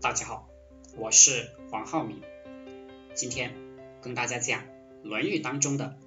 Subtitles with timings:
[0.00, 0.48] 大家好，
[0.96, 2.22] 我是黄浩明，
[3.14, 3.52] 今天
[4.00, 4.62] 跟大家讲
[5.02, 5.98] 《论语》当中的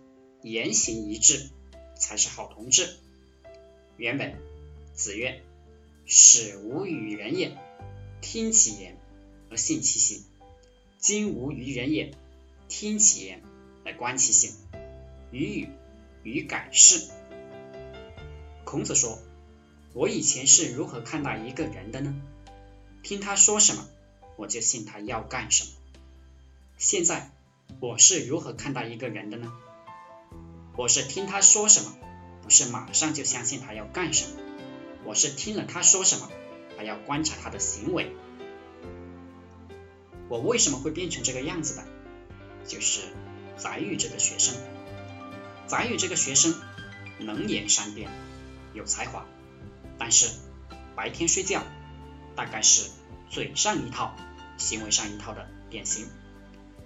[0.42, 1.52] 言行一致
[1.94, 2.90] 才是好同志。
[3.96, 4.34] 原本
[4.96, 5.44] 子曰
[6.08, 7.56] ：“使无与人也，
[8.20, 8.98] 听其言
[9.52, 10.24] 而信其行；
[10.98, 12.16] 今无与人也，
[12.70, 13.44] 听其言
[13.86, 14.56] 而观其行。
[15.32, 15.70] 予与
[16.24, 17.12] 与改是。”
[18.66, 19.20] 孔子说
[19.94, 22.20] ：“我以前是如何看待一个人的呢？
[23.04, 23.86] 听他说什么，
[24.38, 25.72] 我就信他要干什么。
[26.78, 27.32] 现在
[27.82, 29.52] 我是如何看待一个人的呢？
[30.78, 31.98] 我是听他说什么，
[32.42, 34.38] 不是马上就相信他要干什么。
[35.04, 36.30] 我是听了他说什么，
[36.78, 38.16] 还要观察他的行为。
[40.30, 41.84] 我为什么会变成这个样子的？
[42.66, 43.02] 就是
[43.58, 44.56] 宰予这个学生。
[45.68, 46.56] 宰予这个学生
[47.20, 48.10] 能言善辩。
[48.74, 49.26] 有才华，
[50.00, 50.30] 但是
[50.96, 51.62] 白天睡觉，
[52.36, 52.90] 大概是
[53.30, 54.16] 嘴上一套，
[54.58, 56.08] 行为上一套的典型。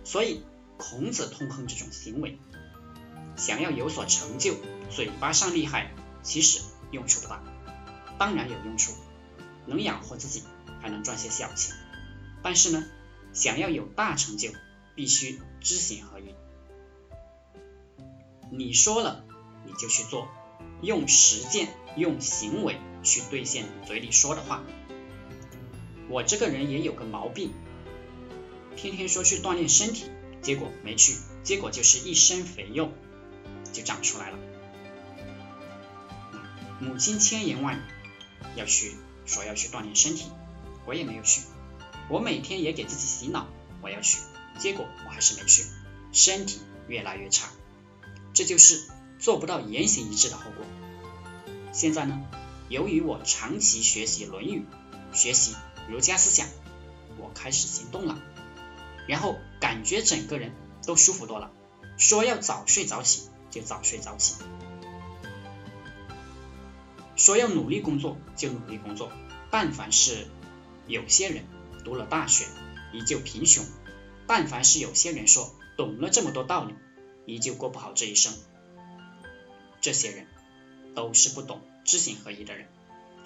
[0.04, 0.44] 所以
[0.78, 2.38] 孔子痛恨这种行为。
[3.36, 4.56] 想要有所成就，
[4.90, 5.92] 嘴巴上厉害，
[6.24, 7.44] 其实用处不大。
[8.18, 8.94] 当然有用处，
[9.68, 10.44] 能养活自己，
[10.82, 11.76] 还能赚些小钱。
[12.42, 12.84] 但是呢，
[13.34, 14.52] 想要有大成就，
[14.96, 16.34] 必须知行合一。
[18.50, 19.24] 你说了，
[19.66, 20.28] 你就去做。
[20.82, 24.64] 用实践、用行为去兑现嘴里说的话。
[26.10, 27.54] 我这个人也有个毛病，
[28.76, 30.06] 天天说去锻炼身体，
[30.42, 32.92] 结果没去，结果就是一身肥肉
[33.74, 34.38] 就长出来了。
[36.80, 37.82] 母亲千言万语
[38.56, 40.32] 要去说要去锻炼身体，
[40.86, 41.42] 我也没有去。
[42.10, 43.48] 我每天也给自己洗脑，
[43.82, 44.20] 我要去，
[44.60, 45.66] 结果我还是没去，
[46.12, 47.50] 身体越来越差。
[48.34, 48.84] 这就是。
[49.20, 50.64] 做不到言行一致的后果。
[51.74, 52.22] 现在呢，
[52.70, 54.64] 由于我长期学习《论语》，
[55.18, 55.56] 学习
[55.88, 56.48] 儒家思想，
[57.18, 58.22] 我开始行动了，
[59.08, 60.52] 然后感觉整个人
[60.86, 61.52] 都舒服多了。
[61.98, 64.36] 说要早睡早起就早睡早起，
[67.16, 69.12] 说要努力工作就努力工作。
[69.50, 70.28] 但凡是
[70.88, 71.46] 有些人
[71.86, 72.46] 读了大学
[72.92, 73.66] 依旧贫穷，
[74.28, 76.76] 但凡是有些人说懂了这么多道理，
[77.26, 78.34] 依旧过不好这一生。
[79.80, 80.28] 这些人
[80.94, 82.68] 都是不懂知行合一的人，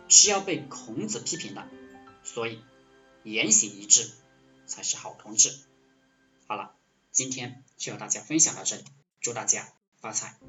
[0.07, 1.67] 是要被孔子批评的。
[2.23, 2.63] 所以
[3.23, 4.11] 言行一致
[4.65, 5.57] 才是好同志。
[6.47, 6.75] 好了，
[7.11, 8.83] 今天就和大家分享到这里，
[9.19, 10.39] 祝大家发财。